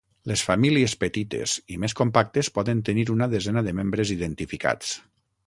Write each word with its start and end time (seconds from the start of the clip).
Les 0.29 0.43
famílies 0.45 0.95
petites 1.03 1.53
i 1.75 1.77
més 1.83 1.95
compactes 1.99 2.49
poden 2.57 2.81
tenir 2.89 3.05
una 3.17 3.29
desena 3.35 3.65
de 3.69 3.77
membres 3.83 4.17
identificats. 4.19 4.99